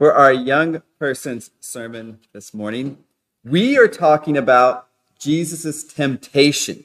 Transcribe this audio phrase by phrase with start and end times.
[0.00, 3.04] For our young person's sermon this morning,
[3.44, 4.86] we are talking about
[5.18, 6.84] Jesus' temptation.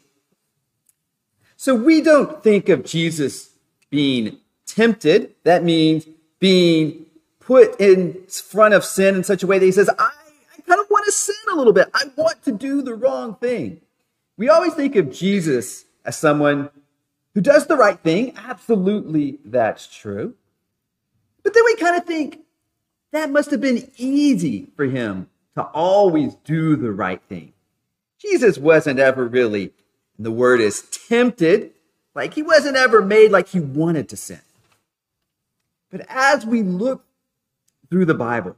[1.55, 3.51] So we don't think of Jesus
[3.89, 5.33] being tempted.
[5.46, 6.05] That means
[6.41, 7.05] being
[7.39, 10.11] put in front of sin in such a way that he says, I,
[10.57, 11.89] I kind of want to sin a little bit.
[11.93, 13.79] I want to do the wrong thing.
[14.36, 16.70] We always think of Jesus as someone
[17.34, 18.34] who does the right thing.
[18.36, 20.34] Absolutely, that's true.
[21.43, 22.41] But then we kind of think
[23.16, 27.53] that must have been easy for him to always do the right thing.
[28.20, 29.71] Jesus wasn't ever really,
[30.17, 31.71] the word is tempted,
[32.13, 34.41] like he wasn't ever made like he wanted to sin.
[35.90, 37.05] But as we look
[37.90, 38.55] through the Bible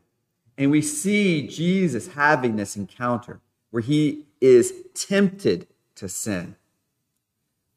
[0.58, 3.40] and we see Jesus having this encounter
[3.72, 6.56] where he is tempted to sin,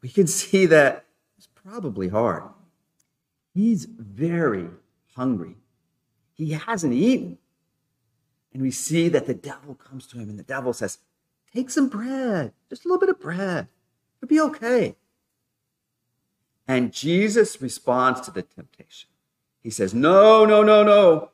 [0.03, 1.05] we can see that
[1.37, 2.45] it's probably hard.
[3.53, 4.69] He's very
[5.15, 5.57] hungry.
[6.41, 7.37] He hasn't eaten.
[8.55, 10.99] And we see that the devil comes to him and the devil says,
[11.53, 13.69] Take some bread, just a little bit of bread.
[14.19, 14.97] It'll be okay.
[16.67, 19.11] And Jesus responds to the temptation.
[19.63, 21.31] He says, No, no, no, no.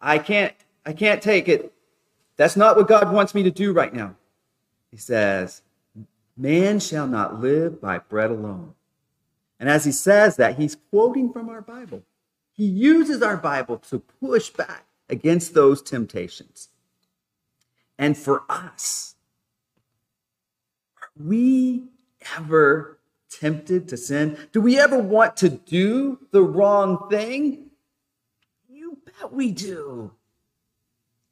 [0.00, 0.54] I can't,
[0.86, 1.74] I can't take it.
[2.36, 4.14] That's not what God wants me to do right now.
[4.90, 5.60] He says,
[6.38, 8.72] Man shall not live by bread alone.
[9.60, 12.02] And as he says that, he's quoting from our Bible.
[12.56, 16.68] He uses our Bible to push back against those temptations.
[17.98, 19.14] And for us,
[21.02, 21.88] are we
[22.36, 22.98] ever
[23.30, 24.38] tempted to sin?
[24.52, 27.70] Do we ever want to do the wrong thing?
[28.68, 30.12] You bet we do.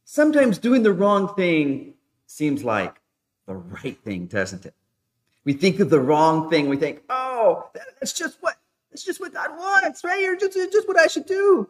[0.05, 1.95] Sometimes doing the wrong thing
[2.27, 3.01] seems like
[3.47, 4.75] the right thing, doesn't it?
[5.45, 6.69] We think of the wrong thing.
[6.69, 8.57] We think, oh, that's just what
[8.95, 10.21] that's just what God wants, right?
[10.21, 11.69] You're just, just what I should do.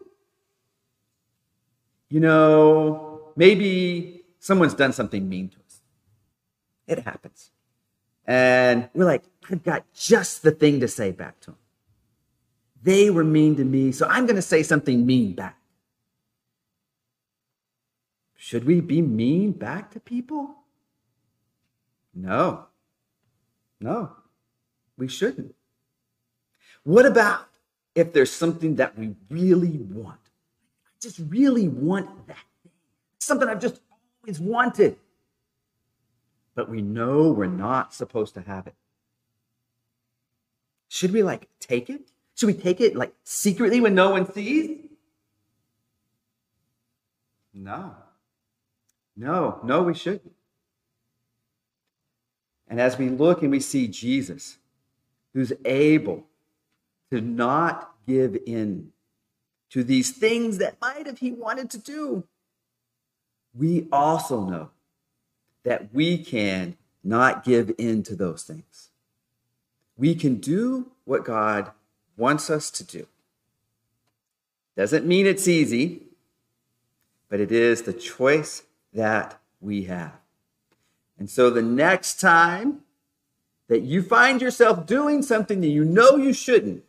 [2.11, 5.81] You know, maybe someone's done something mean to us.
[6.87, 7.51] It happens.
[8.27, 11.59] And we're like, I've got just the thing to say back to them.
[12.83, 15.59] They were mean to me, so I'm going to say something mean back.
[18.37, 20.57] Should we be mean back to people?
[22.15, 22.67] No.
[23.81, 24.13] No,
[24.99, 25.55] we shouldn't.
[26.85, 27.49] What about
[27.95, 30.21] if there's something that we really want?
[30.87, 32.73] I just really want that thing.
[33.19, 33.81] Something I've just
[34.23, 34.97] always wanted.
[36.55, 38.75] But we know we're not supposed to have it.
[40.89, 42.03] Should we like take it?
[42.37, 44.79] Should we take it like secretly when no one sees?
[47.53, 47.95] No.
[49.17, 50.33] No, no, we shouldn't.
[52.69, 54.59] And as we look and we see Jesus,
[55.33, 56.27] who's able
[57.15, 58.91] to not give in
[59.71, 62.25] to these things that might have he wanted to do,
[63.57, 64.71] we also know
[65.63, 68.89] that we can not give in to those things.
[69.97, 71.71] We can do what God
[72.17, 73.07] wants us to do.
[74.77, 76.03] Doesn't mean it's easy,
[77.29, 80.15] but it is the choice that we have.
[81.17, 82.81] And so the next time
[83.69, 86.83] that you find yourself doing something that you know you shouldn't,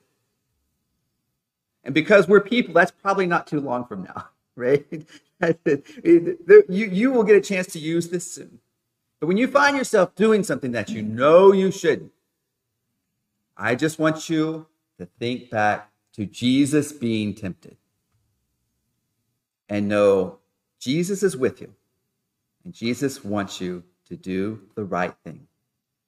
[1.85, 4.85] and because we're people, that's probably not too long from now, right?
[5.66, 8.59] you, you will get a chance to use this soon.
[9.19, 12.12] But when you find yourself doing something that you know you shouldn't,
[13.56, 14.66] I just want you
[14.97, 17.78] to think back to Jesus being tempted
[19.69, 20.40] and know
[20.79, 21.74] Jesus is with you
[22.63, 25.47] and Jesus wants you to do the right thing.